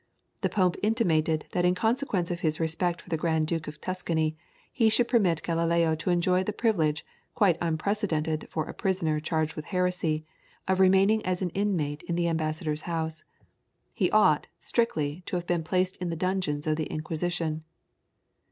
The 0.41 0.49
Pope 0.49 0.77
intimated 0.81 1.45
that 1.51 1.63
in 1.63 1.75
consequence 1.75 2.31
of 2.31 2.39
his 2.39 2.59
respect 2.59 3.03
for 3.03 3.09
the 3.11 3.17
Grand 3.17 3.45
Duke 3.45 3.67
of 3.67 3.79
Tuscany 3.79 4.35
he 4.73 4.89
should 4.89 5.07
permit 5.07 5.43
Galileo 5.43 5.93
to 5.97 6.09
enjoy 6.09 6.43
the 6.43 6.51
privilege, 6.51 7.05
quite 7.35 7.55
unprecedented 7.61 8.47
for 8.49 8.65
a 8.65 8.73
prisoner 8.73 9.19
charged 9.19 9.55
with 9.55 9.65
heresy, 9.65 10.23
of 10.67 10.79
remaining 10.79 11.23
as 11.23 11.43
an 11.43 11.51
inmate 11.51 12.01
in 12.07 12.15
the 12.15 12.27
ambassador's 12.29 12.81
house. 12.89 13.25
He 13.93 14.09
ought, 14.09 14.47
strictly, 14.57 15.21
to 15.27 15.35
have 15.35 15.45
been 15.45 15.63
placed 15.63 15.97
in 15.97 16.09
the 16.09 16.15
dungeons 16.15 16.65
of 16.65 16.77
the 16.77 16.87
Inquisition. 16.87 17.63